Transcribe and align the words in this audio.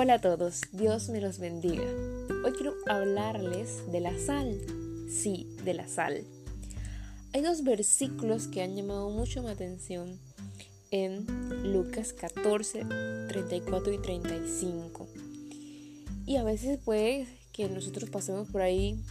Hola 0.00 0.14
a 0.14 0.20
todos, 0.20 0.60
Dios 0.70 1.08
me 1.08 1.20
los 1.20 1.40
bendiga. 1.40 1.82
Hoy 2.44 2.52
quiero 2.52 2.72
hablarles 2.86 3.90
de 3.90 3.98
la 3.98 4.16
sal. 4.16 4.56
Sí, 5.10 5.48
de 5.64 5.74
la 5.74 5.88
sal. 5.88 6.24
Hay 7.32 7.42
dos 7.42 7.64
versículos 7.64 8.46
que 8.46 8.62
han 8.62 8.76
llamado 8.76 9.10
mucho 9.10 9.42
mi 9.42 9.48
atención 9.48 10.20
en 10.92 11.26
Lucas 11.72 12.12
14, 12.12 12.84
34 13.26 13.92
y 13.92 13.98
35. 13.98 15.08
Y 16.26 16.36
a 16.36 16.44
veces 16.44 16.78
puede 16.78 17.26
que 17.50 17.68
nosotros 17.68 18.08
pasemos 18.08 18.48
por 18.50 18.62
ahí 18.62 19.02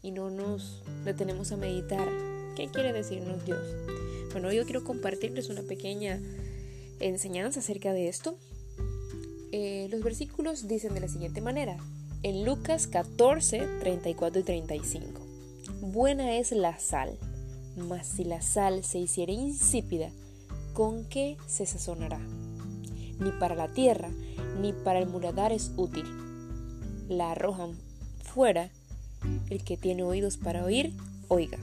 y 0.00 0.10
no 0.10 0.30
nos 0.30 0.82
detenemos 1.04 1.52
a 1.52 1.58
meditar. 1.58 2.08
¿Qué 2.56 2.70
quiere 2.72 2.94
decirnos 2.94 3.44
Dios? 3.44 3.60
Bueno, 4.32 4.50
yo 4.50 4.64
quiero 4.64 4.84
compartirles 4.84 5.50
una 5.50 5.64
pequeña 5.64 6.18
enseñanza 6.98 7.60
acerca 7.60 7.92
de 7.92 8.08
esto 8.08 8.38
eh, 9.52 9.88
los 9.90 10.02
versículos 10.02 10.68
dicen 10.68 10.94
de 10.94 11.00
la 11.00 11.08
siguiente 11.08 11.40
manera. 11.40 11.76
En 12.22 12.44
Lucas 12.44 12.86
14, 12.86 13.66
34 13.80 14.40
y 14.40 14.44
35. 14.44 15.20
Buena 15.80 16.36
es 16.36 16.52
la 16.52 16.78
sal, 16.78 17.18
mas 17.76 18.06
si 18.06 18.24
la 18.24 18.42
sal 18.42 18.84
se 18.84 18.98
hiciera 18.98 19.32
insípida, 19.32 20.10
¿con 20.74 21.04
qué 21.04 21.36
se 21.46 21.66
sazonará? 21.66 22.18
Ni 23.18 23.30
para 23.32 23.54
la 23.54 23.68
tierra, 23.68 24.10
ni 24.60 24.72
para 24.72 24.98
el 24.98 25.08
muladar 25.08 25.52
es 25.52 25.72
útil. 25.76 26.04
La 27.08 27.32
arrojan 27.32 27.72
fuera. 28.22 28.70
El 29.50 29.64
que 29.64 29.76
tiene 29.76 30.02
oídos 30.02 30.36
para 30.36 30.64
oír, 30.64 30.94
oiga. 31.28 31.58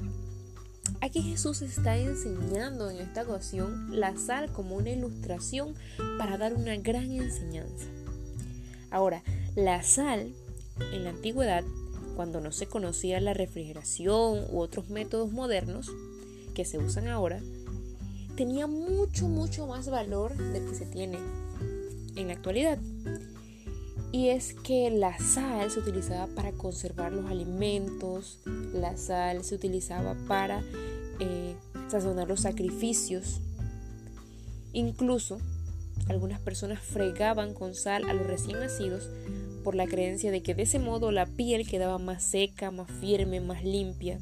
Aquí 1.00 1.22
Jesús 1.22 1.62
está 1.62 1.98
enseñando 1.98 2.90
en 2.90 2.98
esta 2.98 3.22
ocasión 3.22 4.00
la 4.00 4.18
sal 4.18 4.52
como 4.52 4.76
una 4.76 4.90
ilustración 4.90 5.76
para 6.18 6.38
dar 6.38 6.54
una 6.54 6.76
gran 6.78 7.12
enseñanza. 7.12 7.86
Ahora, 8.90 9.22
la 9.56 9.84
sal 9.84 10.34
en 10.92 11.04
la 11.04 11.12
antigüedad, 11.12 11.64
cuando 12.16 12.42
no 12.42 12.52
se 12.52 12.66
conocía 12.66 13.22
la 13.22 13.34
refrigeración 13.34 14.46
u 14.50 14.60
otros 14.60 14.90
métodos 14.90 15.32
modernos 15.32 15.92
que 16.56 16.66
se 16.66 16.80
usan 16.80 17.08
ahora, 17.08 17.42
tenía 18.36 18.66
mucho, 18.66 19.28
mucho 19.28 19.68
más 19.68 19.90
valor 19.90 20.36
del 20.36 20.66
que 20.66 20.76
se 20.76 20.86
tiene 20.86 21.20
en 22.16 22.28
la 22.28 22.34
actualidad. 22.34 22.80
Y 24.12 24.30
es 24.30 24.54
que 24.54 24.90
la 24.90 25.18
sal 25.20 25.70
se 25.70 25.80
utilizaba 25.80 26.28
para 26.28 26.54
conservar 26.54 27.12
los 27.12 27.30
alimentos, 27.30 28.40
la 28.74 28.96
sal 28.98 29.44
se 29.44 29.56
utilizaba 29.56 30.16
para 30.28 30.64
eh, 31.20 31.56
sazonar 31.90 32.28
los 32.28 32.42
sacrificios. 32.42 33.42
Incluso 34.74 35.40
algunas 36.10 36.40
personas 36.40 36.80
fregaban 36.80 37.54
con 37.54 37.76
sal 37.76 38.10
a 38.10 38.14
los 38.14 38.28
recién 38.28 38.60
nacidos 38.60 39.10
por 39.64 39.76
la 39.76 39.88
creencia 39.88 40.32
de 40.32 40.42
que 40.42 40.56
de 40.56 40.64
ese 40.64 40.80
modo 40.80 41.12
la 41.12 41.26
piel 41.26 41.68
quedaba 41.68 41.98
más 41.98 42.24
seca, 42.24 42.72
más 42.72 42.90
firme, 43.02 43.42
más 43.42 43.64
limpia. 43.64 44.20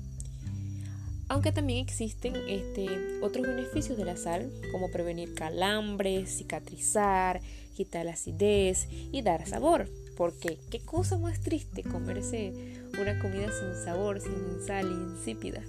Aunque 1.27 1.51
también 1.51 1.79
existen 1.79 2.35
este, 2.47 2.87
otros 3.21 3.47
beneficios 3.47 3.97
de 3.97 4.05
la 4.05 4.15
sal, 4.15 4.51
como 4.71 4.91
prevenir 4.91 5.33
calambres, 5.33 6.37
cicatrizar, 6.37 7.41
quitar 7.75 8.05
la 8.05 8.13
acidez 8.13 8.87
y 9.11 9.21
dar 9.21 9.47
sabor. 9.47 9.89
Porque 10.17 10.59
qué 10.69 10.79
cosa 10.79 11.17
más 11.17 11.41
triste 11.41 11.83
comerse 11.83 12.53
una 12.99 13.19
comida 13.19 13.51
sin 13.51 13.83
sabor, 13.83 14.21
sin 14.21 14.65
sal, 14.65 14.89
insípida. 14.91 15.61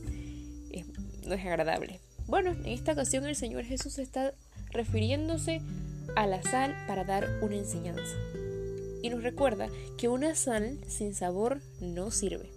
No 1.26 1.34
es 1.34 1.44
agradable. 1.44 2.00
Bueno, 2.26 2.52
en 2.52 2.66
esta 2.66 2.92
ocasión 2.92 3.24
el 3.24 3.36
Señor 3.36 3.64
Jesús 3.64 3.98
está 3.98 4.34
refiriéndose 4.70 5.60
a 6.16 6.26
la 6.26 6.42
sal 6.42 6.74
para 6.86 7.04
dar 7.04 7.28
una 7.42 7.56
enseñanza. 7.56 8.16
Y 9.02 9.10
nos 9.10 9.22
recuerda 9.22 9.68
que 9.98 10.08
una 10.08 10.34
sal 10.34 10.78
sin 10.88 11.14
sabor 11.14 11.60
no 11.80 12.10
sirve. 12.10 12.50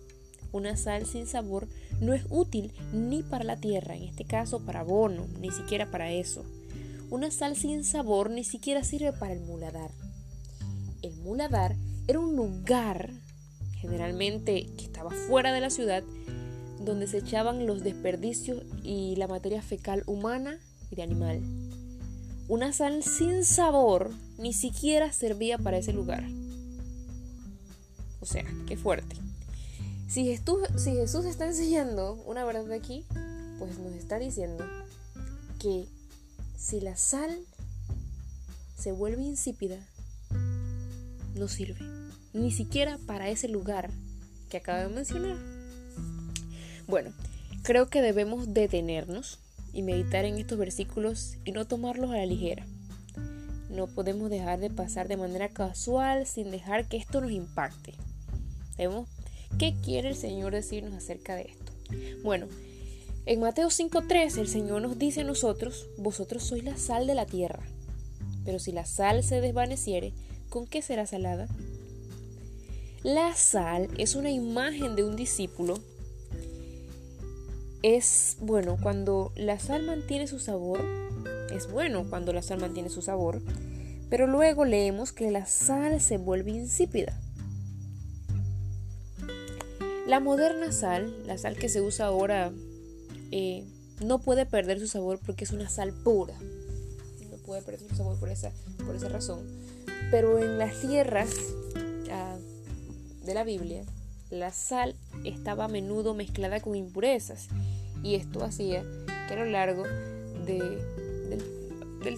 Una 0.51 0.77
sal 0.77 1.05
sin 1.05 1.27
sabor 1.27 1.67
no 2.01 2.13
es 2.13 2.23
útil 2.29 2.73
ni 2.91 3.21
para 3.21 3.43
la 3.43 3.57
tierra, 3.57 3.95
en 3.95 4.03
este 4.03 4.25
caso 4.25 4.65
para 4.65 4.79
abono, 4.79 5.27
ni 5.39 5.51
siquiera 5.51 5.91
para 5.91 6.11
eso. 6.11 6.43
Una 7.11 7.29
sal 7.29 7.55
sin 7.55 7.83
sabor 7.83 8.29
ni 8.29 8.43
siquiera 8.43 8.83
sirve 8.83 9.13
para 9.13 9.33
el 9.33 9.41
muladar. 9.41 9.91
El 11.01 11.15
muladar 11.17 11.75
era 12.07 12.19
un 12.19 12.35
lugar, 12.35 13.11
generalmente 13.79 14.65
que 14.75 14.85
estaba 14.85 15.11
fuera 15.11 15.53
de 15.53 15.61
la 15.61 15.69
ciudad, 15.69 16.03
donde 16.79 17.07
se 17.07 17.19
echaban 17.19 17.65
los 17.65 17.83
desperdicios 17.83 18.63
y 18.83 19.15
la 19.17 19.27
materia 19.27 19.61
fecal 19.61 20.03
humana 20.05 20.59
y 20.91 20.95
de 20.95 21.03
animal. 21.03 21.41
Una 22.47 22.73
sal 22.73 23.03
sin 23.03 23.45
sabor 23.45 24.11
ni 24.37 24.53
siquiera 24.53 25.11
servía 25.13 25.57
para 25.57 25.77
ese 25.77 25.93
lugar. 25.93 26.23
O 28.21 28.25
sea, 28.25 28.43
qué 28.67 28.75
fuerte. 28.75 29.15
Si 30.07 30.25
Jesús, 30.25 31.25
está 31.25 31.45
enseñando 31.45 32.13
una 32.25 32.43
verdad 32.43 32.71
aquí, 32.71 33.05
pues 33.59 33.77
nos 33.77 33.93
está 33.93 34.17
diciendo 34.17 34.65
que 35.59 35.85
si 36.57 36.81
la 36.81 36.97
sal 36.97 37.39
se 38.75 38.91
vuelve 38.91 39.21
insípida, 39.21 39.77
no 41.35 41.47
sirve. 41.47 41.85
Ni 42.33 42.51
siquiera 42.51 42.97
para 43.05 43.29
ese 43.29 43.47
lugar 43.47 43.91
que 44.49 44.57
acabo 44.57 44.89
de 44.89 44.95
mencionar. 44.95 45.58
Bueno, 46.89 47.11
creo 47.61 47.87
que 47.87 48.01
debemos 48.01 48.51
detenernos 48.55 49.37
y 49.73 49.83
meditar 49.83 50.25
en 50.25 50.39
estos 50.39 50.57
versículos 50.57 51.37
y 51.45 51.51
no 51.51 51.65
tomarlos 51.65 52.09
a 52.09 52.17
la 52.17 52.25
ligera. 52.25 52.65
No 53.69 53.85
podemos 53.85 54.31
dejar 54.31 54.59
de 54.59 54.71
pasar 54.71 55.07
de 55.07 55.15
manera 55.15 55.49
casual 55.49 56.25
sin 56.25 56.49
dejar 56.49 56.87
que 56.87 56.97
esto 56.97 57.21
nos 57.21 57.29
impacte. 57.29 57.93
Debemos, 58.75 59.07
¿Qué 59.59 59.75
quiere 59.83 60.09
el 60.09 60.15
Señor 60.15 60.51
decirnos 60.51 60.95
acerca 60.95 61.35
de 61.35 61.43
esto? 61.43 61.71
Bueno, 62.23 62.47
en 63.27 63.39
Mateo 63.39 63.67
5.3 63.67 64.39
el 64.39 64.47
Señor 64.47 64.81
nos 64.81 64.97
dice 64.97 65.21
a 65.21 65.25
nosotros, 65.25 65.85
vosotros 65.99 66.43
sois 66.43 66.63
la 66.63 66.75
sal 66.77 67.05
de 67.05 67.13
la 67.13 67.27
tierra, 67.27 67.61
pero 68.45 68.57
si 68.57 68.71
la 68.71 68.85
sal 68.85 69.23
se 69.23 69.41
desvaneciere, 69.41 70.13
¿con 70.49 70.65
qué 70.65 70.81
será 70.81 71.05
salada? 71.05 71.47
La 73.03 73.35
sal 73.35 73.89
es 73.99 74.15
una 74.15 74.31
imagen 74.31 74.95
de 74.95 75.03
un 75.03 75.15
discípulo. 75.15 75.79
Es 77.81 78.35
bueno 78.41 78.77
cuando 78.81 79.31
la 79.37 79.57
sal 79.57 79.83
mantiene 79.83 80.27
su 80.27 80.39
sabor, 80.39 80.81
es 81.49 81.71
bueno 81.71 82.09
cuando 82.09 82.33
la 82.33 82.41
sal 82.41 82.59
mantiene 82.59 82.89
su 82.89 83.01
sabor, 83.01 83.41
pero 84.09 84.27
luego 84.27 84.65
leemos 84.65 85.13
que 85.13 85.31
la 85.31 85.45
sal 85.45 86.01
se 86.01 86.17
vuelve 86.17 86.51
insípida. 86.51 87.17
La 90.07 90.19
moderna 90.19 90.73
sal, 90.73 91.25
la 91.25 91.37
sal 91.37 91.55
que 91.55 91.69
se 91.69 91.81
usa 91.81 92.07
ahora 92.07 92.51
eh, 93.31 93.63
no 94.03 94.19
puede 94.19 94.45
perder 94.45 94.79
su 94.79 94.87
sabor 94.87 95.19
porque 95.25 95.45
es 95.45 95.51
una 95.51 95.69
sal 95.69 95.93
pura. 95.93 96.33
No 97.29 97.37
puede 97.45 97.61
perder 97.61 97.87
su 97.87 97.95
sabor 97.95 98.19
por 98.19 98.29
esa, 98.29 98.51
por 98.85 98.95
esa 98.95 99.07
razón. 99.07 99.39
Pero 100.11 100.39
en 100.39 100.57
las 100.57 100.81
tierras 100.81 101.29
ah, 102.11 102.37
de 103.23 103.33
la 103.33 103.43
Biblia, 103.43 103.85
la 104.29 104.51
sal 104.51 104.95
estaba 105.23 105.65
a 105.65 105.69
menudo 105.69 106.13
mezclada 106.13 106.59
con 106.59 106.75
impurezas. 106.75 107.47
Y 108.03 108.15
esto 108.15 108.43
hacía 108.43 108.83
que 109.27 109.33
a 109.33 109.37
lo 109.37 109.45
largo 109.45 109.83
del, 110.45 110.79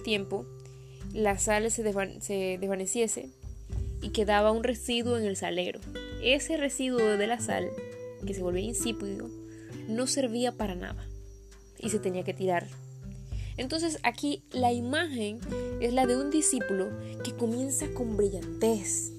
tiempo 0.02 0.46
la 1.12 1.38
sal 1.38 1.70
se, 1.70 1.92
se 2.20 2.58
desvaneciese 2.58 3.30
y 4.00 4.10
quedaba 4.10 4.52
un 4.52 4.64
residuo 4.64 5.16
en 5.16 5.24
el 5.24 5.36
salero. 5.36 5.80
Ese 6.22 6.56
residuo 6.56 6.98
de 6.98 7.26
la 7.26 7.40
sal, 7.40 7.68
que 8.26 8.34
se 8.34 8.42
volvía 8.42 8.62
insípido, 8.62 9.28
no 9.88 10.06
servía 10.06 10.52
para 10.52 10.74
nada 10.74 11.06
y 11.78 11.90
se 11.90 11.98
tenía 11.98 12.24
que 12.24 12.34
tirar. 12.34 12.66
Entonces 13.56 13.98
aquí 14.02 14.44
la 14.50 14.72
imagen 14.72 15.40
es 15.80 15.92
la 15.92 16.06
de 16.06 16.16
un 16.16 16.30
discípulo 16.30 16.88
que 17.22 17.36
comienza 17.36 17.86
con 17.92 18.16
brillantez. 18.16 19.12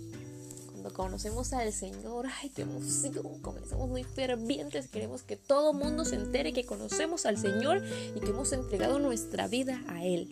Conocemos 0.94 1.54
al 1.54 1.74
Señor, 1.74 2.28
ay, 2.42 2.50
qué 2.50 2.62
emoción, 2.62 3.40
comenzamos 3.42 3.90
muy 3.90 4.04
fervientes, 4.04 4.88
queremos 4.88 5.24
que 5.24 5.36
todo 5.36 5.74
mundo 5.74 6.06
se 6.06 6.16
entere 6.16 6.54
que 6.54 6.66
conocemos 6.66 7.26
al 7.26 7.38
Señor 7.38 7.84
y 8.16 8.20
que 8.20 8.30
hemos 8.30 8.54
entregado 8.54 9.00
nuestra 9.00 9.48
vida 9.48 9.82
a 9.88 10.06
Él. 10.06 10.32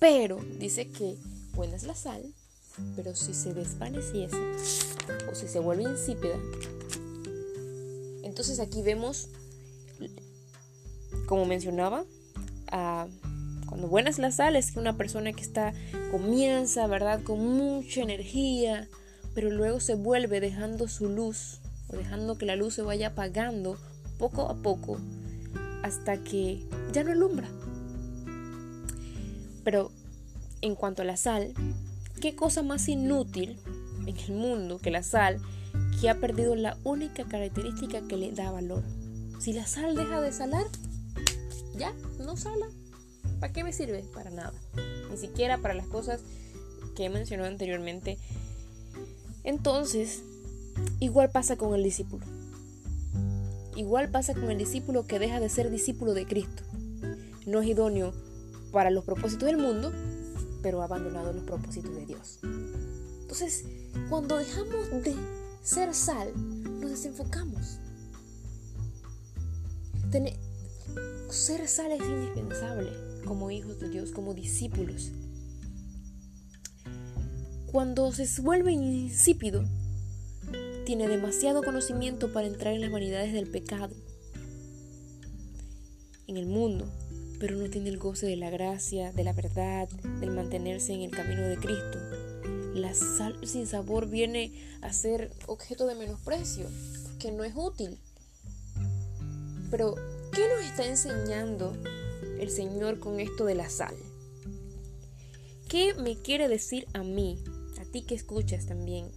Pero 0.00 0.40
dice 0.58 0.88
que 0.88 1.16
buena 1.54 1.76
es 1.76 1.84
la 1.84 1.94
sal, 1.94 2.24
pero 2.96 3.14
si 3.14 3.34
se 3.34 3.54
desvaneciese 3.54 4.36
o 5.30 5.34
si 5.34 5.46
se 5.46 5.60
vuelve 5.60 5.84
insípida, 5.84 6.36
entonces 8.24 8.58
aquí 8.58 8.82
vemos, 8.82 9.28
como 11.26 11.44
mencionaba, 11.46 12.04
cuando 13.68 13.86
buena 13.86 14.10
es 14.10 14.18
la 14.18 14.32
sal 14.32 14.56
es 14.56 14.72
que 14.72 14.80
una 14.80 14.96
persona 14.96 15.32
que 15.32 15.42
está 15.42 15.72
comienza, 16.10 16.88
¿verdad? 16.88 17.22
Con 17.22 17.38
mucha 17.56 18.00
energía, 18.00 18.88
pero 19.34 19.50
luego 19.50 19.80
se 19.80 19.94
vuelve 19.94 20.40
dejando 20.40 20.88
su 20.88 21.08
luz 21.08 21.60
o 21.88 21.96
dejando 21.96 22.38
que 22.38 22.46
la 22.46 22.56
luz 22.56 22.74
se 22.74 22.82
vaya 22.82 23.08
apagando 23.08 23.76
poco 24.18 24.48
a 24.48 24.54
poco 24.54 24.98
hasta 25.82 26.22
que 26.22 26.64
ya 26.92 27.04
no 27.04 27.12
alumbra. 27.12 27.48
Pero 29.64 29.90
en 30.62 30.74
cuanto 30.74 31.02
a 31.02 31.04
la 31.04 31.16
sal, 31.16 31.52
qué 32.20 32.34
cosa 32.34 32.62
más 32.62 32.88
inútil 32.88 33.58
en 34.06 34.16
el 34.16 34.32
mundo 34.32 34.78
que 34.78 34.90
la 34.90 35.02
sal 35.02 35.40
que 36.00 36.08
ha 36.08 36.20
perdido 36.20 36.54
la 36.54 36.76
única 36.84 37.24
característica 37.24 38.00
que 38.06 38.16
le 38.16 38.32
da 38.32 38.50
valor. 38.50 38.82
Si 39.38 39.52
la 39.52 39.66
sal 39.66 39.94
deja 39.94 40.20
de 40.20 40.32
salar, 40.32 40.64
ya, 41.76 41.92
no 42.18 42.36
sala. 42.36 42.66
¿Para 43.40 43.52
qué 43.52 43.64
me 43.64 43.72
sirve? 43.72 44.04
Para 44.14 44.30
nada. 44.30 44.52
Ni 45.10 45.16
siquiera 45.16 45.58
para 45.58 45.74
las 45.74 45.86
cosas 45.86 46.22
que 46.96 47.06
he 47.06 47.10
mencionado 47.10 47.50
anteriormente. 47.50 48.18
Entonces, 49.44 50.22
igual 51.00 51.30
pasa 51.30 51.56
con 51.56 51.74
el 51.74 51.82
discípulo. 51.82 52.24
Igual 53.76 54.10
pasa 54.10 54.34
con 54.34 54.50
el 54.50 54.58
discípulo 54.58 55.06
que 55.06 55.18
deja 55.18 55.40
de 55.40 55.48
ser 55.48 55.70
discípulo 55.70 56.14
de 56.14 56.26
Cristo. 56.26 56.62
No 57.46 57.60
es 57.60 57.68
idóneo 57.68 58.12
para 58.72 58.90
los 58.90 59.04
propósitos 59.04 59.46
del 59.46 59.58
mundo, 59.58 59.92
pero 60.62 60.80
ha 60.80 60.84
abandonado 60.84 61.32
los 61.32 61.44
propósitos 61.44 61.94
de 61.94 62.06
Dios. 62.06 62.38
Entonces, 63.22 63.64
cuando 64.08 64.38
dejamos 64.38 64.90
de 65.02 65.14
ser 65.62 65.94
sal, 65.94 66.32
nos 66.80 66.90
desenfocamos. 66.90 67.78
ser 71.34 71.66
sal 71.66 71.90
es 71.90 72.00
indispensable 72.00 72.90
como 73.26 73.50
hijos 73.50 73.80
de 73.80 73.90
Dios, 73.90 74.12
como 74.12 74.34
discípulos. 74.34 75.10
Cuando 77.74 78.12
se 78.12 78.40
vuelve 78.40 78.70
insípido, 78.70 79.64
tiene 80.86 81.08
demasiado 81.08 81.60
conocimiento 81.60 82.32
para 82.32 82.46
entrar 82.46 82.72
en 82.72 82.82
las 82.82 82.92
vanidades 82.92 83.32
del 83.32 83.50
pecado, 83.50 83.92
en 86.28 86.36
el 86.36 86.46
mundo, 86.46 86.86
pero 87.40 87.56
no 87.56 87.68
tiene 87.68 87.88
el 87.88 87.98
goce 87.98 88.26
de 88.26 88.36
la 88.36 88.48
gracia, 88.48 89.10
de 89.10 89.24
la 89.24 89.32
verdad, 89.32 89.88
del 90.20 90.30
mantenerse 90.30 90.92
en 90.92 91.00
el 91.00 91.10
camino 91.10 91.42
de 91.42 91.56
Cristo. 91.56 91.98
La 92.76 92.94
sal 92.94 93.40
sin 93.42 93.66
sabor 93.66 94.08
viene 94.08 94.52
a 94.80 94.92
ser 94.92 95.32
objeto 95.48 95.88
de 95.88 95.96
menosprecio, 95.96 96.68
porque 97.02 97.32
no 97.32 97.42
es 97.42 97.54
útil. 97.56 97.98
Pero, 99.72 99.96
¿qué 100.32 100.46
nos 100.48 100.64
está 100.64 100.86
enseñando 100.86 101.76
el 102.38 102.50
Señor 102.50 103.00
con 103.00 103.18
esto 103.18 103.44
de 103.44 103.56
la 103.56 103.68
sal? 103.68 103.96
¿Qué 105.68 105.92
me 105.94 106.16
quiere 106.16 106.46
decir 106.46 106.86
a 106.92 107.02
mí, 107.02 107.42
que 108.02 108.14
escuchas 108.14 108.66
también? 108.66 109.10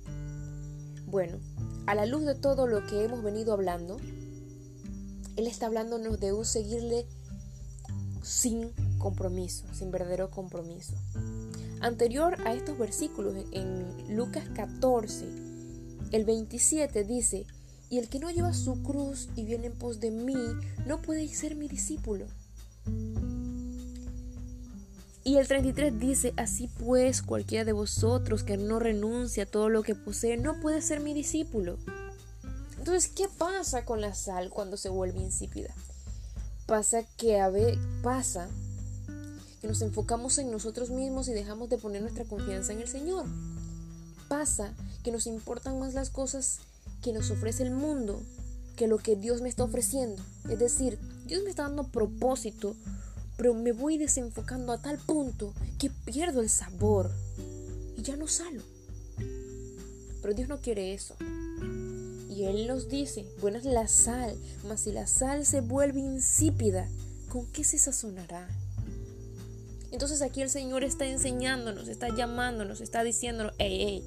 Bueno, 1.06 1.40
a 1.86 1.96
la 1.96 2.06
luz 2.06 2.26
de 2.26 2.36
todo 2.36 2.68
lo 2.68 2.86
que 2.86 3.04
hemos 3.04 3.24
venido 3.24 3.54
hablando, 3.54 3.98
Él 5.36 5.48
está 5.48 5.68
hablándonos 5.68 6.20
de 6.20 6.34
un 6.34 6.46
seguirle 6.46 7.06
sin 8.22 8.72
compromiso, 8.98 9.66
sin 9.74 9.92
verdadero 9.92 10.30
compromiso. 10.30 10.94
Anterior 11.80 12.38
a 12.46 12.54
estos 12.54 12.78
versículos, 12.78 13.36
en 13.52 14.16
Lucas 14.16 14.50
14, 14.56 15.26
el 16.12 16.26
27 16.26 17.04
dice, 17.04 17.46
y 17.90 18.00
el 18.00 18.10
que 18.10 18.20
no 18.20 18.30
lleva 18.32 18.54
su 18.54 18.84
cruz 18.84 19.30
y 19.36 19.44
viene 19.44 19.68
en 19.68 19.78
pos 19.78 20.00
de 20.00 20.12
mí, 20.12 20.36
no 20.86 21.02
puede 21.02 21.28
ser 21.30 21.56
mi 21.56 21.68
discípulo. 21.68 22.26
Y 25.28 25.36
el 25.36 25.46
33 25.46 26.00
dice, 26.00 26.34
así 26.38 26.70
pues 26.70 27.22
cualquiera 27.22 27.66
de 27.66 27.74
vosotros 27.74 28.44
que 28.44 28.56
no 28.56 28.80
renuncia 28.80 29.44
a 29.44 29.46
todo 29.46 29.68
lo 29.68 29.84
que 29.84 29.94
posee 29.94 30.38
no 30.38 30.62
puede 30.62 30.82
ser 30.82 31.02
mi 31.02 31.14
discípulo. 31.14 31.78
Entonces, 32.78 33.10
¿qué 33.10 33.28
pasa 33.38 33.84
con 33.84 34.00
la 34.00 34.16
sal 34.16 34.50
cuando 34.50 34.78
se 34.78 34.88
vuelve 34.88 35.20
insípida? 35.20 35.76
Pasa 36.66 37.04
que 37.18 37.42
a 37.42 37.52
pasa 38.02 38.48
que 39.60 39.68
nos 39.68 39.82
enfocamos 39.82 40.38
en 40.38 40.50
nosotros 40.50 40.92
mismos 40.92 41.28
y 41.28 41.34
dejamos 41.34 41.68
de 41.68 41.78
poner 41.78 42.04
nuestra 42.04 42.24
confianza 42.24 42.72
en 42.72 42.80
el 42.80 42.88
Señor. 42.88 43.26
Pasa 44.30 44.74
que 45.04 45.12
nos 45.12 45.28
importan 45.28 45.78
más 45.78 45.94
las 45.94 46.10
cosas 46.10 46.60
que 47.02 47.12
nos 47.12 47.32
ofrece 47.32 47.64
el 47.64 47.72
mundo 47.72 48.22
que 48.78 48.88
lo 48.88 48.98
que 48.98 49.18
Dios 49.18 49.42
me 49.42 49.50
está 49.50 49.66
ofreciendo. 49.66 50.24
Es 50.50 50.60
decir, 50.60 50.98
Dios 51.26 51.44
me 51.44 51.50
está 51.50 51.64
dando 51.64 51.84
propósito 51.84 52.78
pero 53.38 53.54
me 53.54 53.72
voy 53.72 53.98
desenfocando 53.98 54.74
a 54.74 54.81
tal 54.81 54.98
punto 54.98 55.54
que 55.80 55.89
pierdo 55.89 56.42
el 56.42 56.50
sabor 56.50 57.12
y 57.95 58.01
ya 58.01 58.18
no 58.18 58.28
salo. 58.28 58.62
Pero 60.22 60.34
Dios 60.34 60.50
no 60.50 60.60
quiere 60.60 60.94
eso. 60.94 61.16
Y 62.30 62.44
Él 62.44 62.68
nos 62.68 62.89
dice, 62.89 63.25
buena 63.39 63.60
es 63.60 63.66
la 63.66 63.88
sal, 63.88 64.36
mas 64.68 64.81
si 64.81 64.92
la 64.92 65.07
sal 65.07 65.45
se 65.45 65.62
vuelve 65.62 66.00
insípida, 66.00 66.88
¿con 67.30 67.45
qué 67.48 67.63
se 67.63 67.78
sazonará? 67.78 68.48
Entonces 69.92 70.22
aquí 70.22 70.42
el 70.42 70.50
Señor 70.50 70.83
está 70.83 71.06
enseñándonos, 71.06 71.88
está 71.88 72.13
llamándonos, 72.16 72.81
está 72.81 73.04
diciéndonos, 73.04 73.54
hey, 73.57 73.78
hey, 73.80 74.04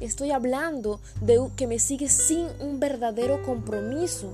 estoy 0.00 0.30
hablando 0.30 1.00
de 1.20 1.38
que 1.56 1.66
me 1.66 1.78
sigue 1.78 2.08
sin 2.08 2.48
un 2.60 2.80
verdadero 2.80 3.42
compromiso, 3.44 4.32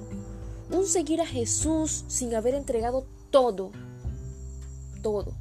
un 0.70 0.86
seguir 0.86 1.20
a 1.20 1.26
Jesús 1.26 2.04
sin 2.08 2.34
haber 2.34 2.54
entregado 2.54 3.06
todo, 3.30 3.70
todo, 5.02 5.34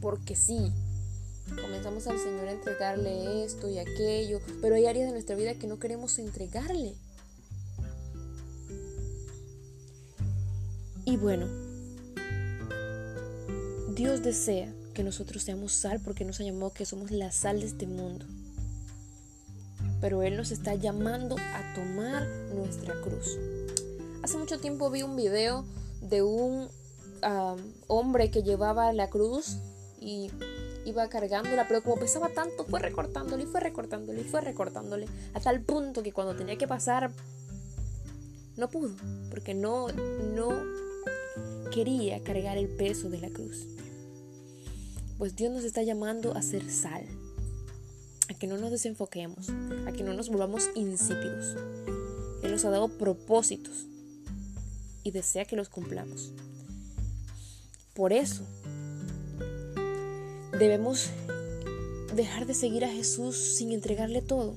porque 0.00 0.36
sí. 0.36 0.72
Comenzamos 1.62 2.06
al 2.06 2.18
Señor 2.18 2.46
a 2.48 2.52
entregarle 2.52 3.44
esto 3.44 3.68
y 3.68 3.78
aquello, 3.78 4.40
pero 4.60 4.74
hay 4.74 4.86
áreas 4.86 5.06
de 5.06 5.12
nuestra 5.12 5.34
vida 5.34 5.54
que 5.54 5.66
no 5.66 5.78
queremos 5.78 6.18
entregarle. 6.18 6.94
Y 11.04 11.16
bueno, 11.16 11.46
Dios 13.94 14.22
desea 14.22 14.72
que 14.92 15.02
nosotros 15.02 15.42
seamos 15.42 15.72
sal 15.72 16.00
porque 16.04 16.24
nos 16.24 16.38
ha 16.40 16.44
llamado 16.44 16.72
que 16.72 16.84
somos 16.84 17.10
la 17.10 17.32
sal 17.32 17.60
de 17.60 17.66
este 17.66 17.86
mundo. 17.86 18.26
Pero 20.00 20.22
Él 20.22 20.36
nos 20.36 20.50
está 20.50 20.74
llamando 20.74 21.36
a 21.38 21.74
tomar 21.74 22.26
nuestra 22.54 23.00
cruz. 23.00 23.38
Hace 24.22 24.36
mucho 24.36 24.60
tiempo 24.60 24.90
vi 24.90 25.02
un 25.02 25.16
video 25.16 25.64
de 26.02 26.22
un 26.22 26.68
hombre 27.86 28.30
que 28.30 28.42
llevaba 28.42 28.92
la 28.92 29.08
cruz 29.08 29.58
y 30.00 30.30
iba 30.84 31.08
cargándola, 31.08 31.66
pero 31.68 31.82
como 31.82 31.96
pesaba 31.96 32.30
tanto, 32.30 32.64
fue 32.64 32.80
recortándole 32.80 33.44
y 33.44 33.46
fue 33.46 33.60
recortándole 33.60 34.20
y 34.20 34.24
fue 34.24 34.40
recortándole, 34.40 35.06
a 35.34 35.40
tal 35.40 35.60
punto 35.60 36.02
que 36.02 36.12
cuando 36.12 36.34
tenía 36.34 36.56
que 36.56 36.66
pasar, 36.66 37.10
no 38.56 38.68
pudo, 38.68 38.94
porque 39.30 39.54
no, 39.54 39.88
no 39.88 40.50
quería 41.70 42.22
cargar 42.22 42.58
el 42.58 42.68
peso 42.68 43.10
de 43.10 43.18
la 43.18 43.28
cruz. 43.28 43.66
Pues 45.18 45.36
Dios 45.36 45.52
nos 45.52 45.64
está 45.64 45.82
llamando 45.82 46.34
a 46.34 46.42
ser 46.42 46.70
sal, 46.70 47.04
a 48.28 48.34
que 48.34 48.46
no 48.46 48.56
nos 48.56 48.70
desenfoquemos, 48.70 49.48
a 49.86 49.92
que 49.92 50.02
no 50.02 50.14
nos 50.14 50.28
volvamos 50.28 50.70
insípidos. 50.74 51.56
Él 52.42 52.52
nos 52.52 52.64
ha 52.64 52.70
dado 52.70 52.88
propósitos 52.88 53.86
y 55.02 55.10
desea 55.10 55.44
que 55.44 55.56
los 55.56 55.68
cumplamos. 55.68 56.32
Por 57.98 58.12
eso 58.12 58.44
debemos 60.56 61.10
dejar 62.14 62.46
de 62.46 62.54
seguir 62.54 62.84
a 62.84 62.88
Jesús 62.88 63.56
sin 63.56 63.72
entregarle 63.72 64.22
todo, 64.22 64.54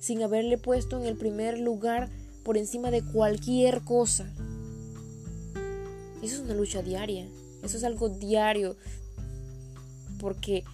sin 0.00 0.22
haberle 0.22 0.56
puesto 0.56 0.98
en 0.98 1.04
el 1.04 1.18
primer 1.18 1.58
lugar 1.58 2.08
por 2.42 2.56
encima 2.56 2.90
de 2.90 3.02
cualquier 3.02 3.82
cosa. 3.82 4.32
Eso 6.22 6.36
es 6.36 6.40
una 6.40 6.54
lucha 6.54 6.80
diaria, 6.80 7.28
eso 7.62 7.76
es 7.76 7.84
algo 7.84 8.08
diario, 8.08 8.78
porque 10.18 10.64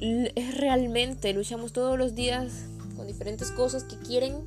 es 0.00 0.56
realmente, 0.56 1.34
luchamos 1.34 1.74
todos 1.74 1.98
los 1.98 2.14
días 2.14 2.64
con 2.96 3.06
diferentes 3.06 3.50
cosas 3.50 3.84
que 3.84 3.98
quieren 3.98 4.46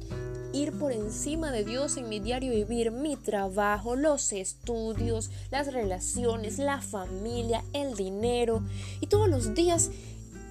ir 0.54 0.72
por 0.72 0.92
encima 0.92 1.52
de 1.52 1.66
Dios 1.66 1.98
en 1.98 2.08
mi 2.08 2.20
diario 2.20 2.54
vivir, 2.54 2.92
mi 2.92 3.18
trabajo, 3.18 3.96
los 3.96 4.32
estudios, 4.32 5.32
las 5.52 5.74
relaciones, 5.74 6.60
la 6.60 6.82
familia, 6.82 7.64
el 7.74 7.96
dinero. 7.96 8.64
Y 9.02 9.08
todos 9.08 9.28
los 9.28 9.56
días 9.56 9.90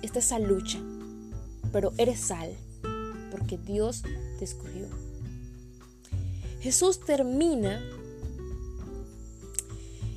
está 0.02 0.18
esa 0.18 0.38
lucha. 0.38 0.78
Pero 1.73 1.92
eres 1.97 2.21
sal, 2.21 2.50
porque 3.30 3.56
Dios 3.56 4.02
te 4.38 4.44
escogió. 4.44 4.87
Jesús 6.61 7.00
termina 7.00 7.80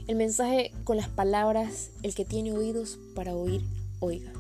el 0.07 0.15
mensaje 0.15 0.73
con 0.83 0.97
las 0.97 1.09
palabras, 1.09 1.91
el 2.03 2.13
que 2.13 2.25
tiene 2.25 2.51
oídos 2.51 2.99
para 3.15 3.35
oír, 3.35 3.63
oiga. 3.99 4.33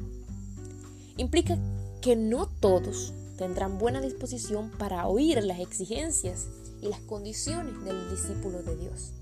Implica 1.17 1.57
que 2.01 2.15
no 2.15 2.47
todos 2.47 3.13
tendrán 3.37 3.77
buena 3.77 4.01
disposición 4.01 4.71
para 4.71 5.07
oír 5.07 5.43
las 5.43 5.59
exigencias 5.59 6.47
y 6.81 6.87
las 6.87 6.99
condiciones 7.01 7.83
del 7.83 8.09
discípulo 8.09 8.63
de 8.63 8.75
Dios. 8.77 9.13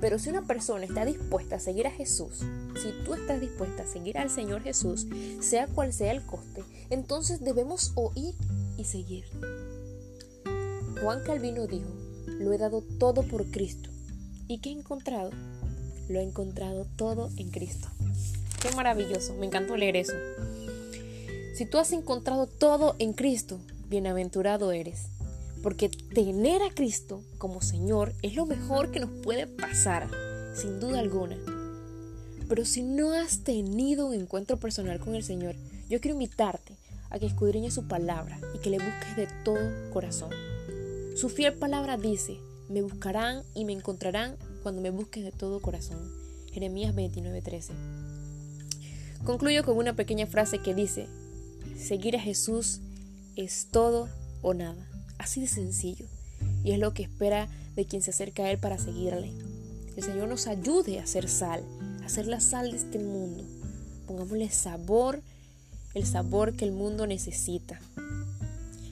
Pero 0.00 0.18
si 0.18 0.30
una 0.30 0.46
persona 0.46 0.84
está 0.84 1.04
dispuesta 1.04 1.56
a 1.56 1.60
seguir 1.60 1.86
a 1.86 1.90
Jesús, 1.90 2.38
si 2.80 3.04
tú 3.04 3.14
estás 3.14 3.40
dispuesta 3.40 3.82
a 3.82 3.86
seguir 3.86 4.16
al 4.18 4.30
Señor 4.30 4.62
Jesús, 4.62 5.06
sea 5.40 5.66
cual 5.66 5.92
sea 5.92 6.12
el 6.12 6.24
coste, 6.24 6.64
entonces 6.88 7.40
debemos 7.40 7.92
oír 7.96 8.34
y 8.78 8.84
seguir. 8.84 9.24
Juan 11.02 11.22
Calvino 11.24 11.66
dijo, 11.66 11.90
lo 12.26 12.52
he 12.52 12.58
dado 12.58 12.82
todo 12.98 13.22
por 13.22 13.50
Cristo. 13.50 13.90
¿Y 14.48 14.58
qué 14.58 14.70
he 14.70 14.72
encontrado? 14.72 15.30
Lo 16.08 16.18
he 16.18 16.22
encontrado 16.22 16.86
todo 16.96 17.30
en 17.36 17.50
Cristo. 17.50 17.88
Qué 18.62 18.74
maravilloso, 18.74 19.34
me 19.34 19.46
encantó 19.46 19.76
leer 19.76 19.96
eso. 19.96 20.14
Si 21.60 21.66
tú 21.66 21.76
has 21.76 21.92
encontrado 21.92 22.46
todo 22.46 22.96
en 22.98 23.12
Cristo, 23.12 23.60
bienaventurado 23.90 24.72
eres. 24.72 25.08
Porque 25.62 25.90
tener 25.90 26.62
a 26.62 26.70
Cristo 26.70 27.22
como 27.36 27.60
Señor 27.60 28.14
es 28.22 28.34
lo 28.34 28.46
mejor 28.46 28.90
que 28.90 28.98
nos 28.98 29.10
puede 29.10 29.46
pasar, 29.46 30.08
sin 30.54 30.80
duda 30.80 31.00
alguna. 31.00 31.36
Pero 32.48 32.64
si 32.64 32.80
no 32.82 33.12
has 33.12 33.44
tenido 33.44 34.06
un 34.06 34.14
encuentro 34.14 34.56
personal 34.56 35.00
con 35.00 35.14
el 35.14 35.22
Señor, 35.22 35.54
yo 35.90 36.00
quiero 36.00 36.14
invitarte 36.14 36.78
a 37.10 37.18
que 37.18 37.26
escudriñes 37.26 37.74
su 37.74 37.86
palabra 37.86 38.40
y 38.54 38.58
que 38.60 38.70
le 38.70 38.78
busques 38.78 39.16
de 39.16 39.28
todo 39.44 39.90
corazón. 39.92 40.30
Su 41.14 41.28
fiel 41.28 41.52
palabra 41.52 41.98
dice, 41.98 42.38
me 42.70 42.80
buscarán 42.80 43.42
y 43.54 43.66
me 43.66 43.74
encontrarán 43.74 44.38
cuando 44.62 44.80
me 44.80 44.88
busques 44.88 45.24
de 45.24 45.32
todo 45.32 45.60
corazón. 45.60 46.10
Jeremías 46.52 46.94
29:13. 46.94 47.72
Concluyo 49.24 49.62
con 49.62 49.76
una 49.76 49.92
pequeña 49.94 50.26
frase 50.26 50.60
que 50.60 50.74
dice, 50.74 51.06
seguir 51.80 52.16
a 52.16 52.20
Jesús 52.20 52.80
es 53.36 53.68
todo 53.70 54.08
o 54.42 54.54
nada. 54.54 54.86
Así 55.18 55.40
de 55.40 55.48
sencillo. 55.48 56.06
Y 56.64 56.72
es 56.72 56.78
lo 56.78 56.94
que 56.94 57.02
espera 57.02 57.48
de 57.74 57.84
quien 57.86 58.02
se 58.02 58.10
acerca 58.10 58.44
a 58.44 58.50
Él 58.50 58.58
para 58.58 58.78
seguirle. 58.78 59.32
El 59.96 60.02
Señor 60.02 60.28
nos 60.28 60.46
ayude 60.46 60.98
a 60.98 61.04
hacer 61.04 61.28
sal, 61.28 61.64
a 62.02 62.06
hacer 62.06 62.26
la 62.26 62.40
sal 62.40 62.70
de 62.70 62.76
este 62.76 62.98
mundo. 62.98 63.44
Pongámosle 64.06 64.50
sabor, 64.50 65.20
el 65.94 66.06
sabor 66.06 66.54
que 66.54 66.64
el 66.64 66.72
mundo 66.72 67.06
necesita. 67.06 67.80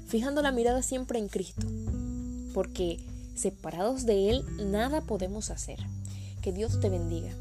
Fijando 0.07 0.43
la 0.43 0.53
mirada 0.53 0.83
siempre 0.83 1.19
en 1.19 1.29
Cristo. 1.29 1.67
Porque 2.55 2.99
separados 3.35 4.07
de 4.07 4.31
Él 4.31 4.45
nada 4.71 5.01
podemos 5.03 5.51
hacer. 5.51 5.79
Que 6.43 6.53
Dios 6.53 6.81
te 6.81 6.89
bendiga. 6.89 7.35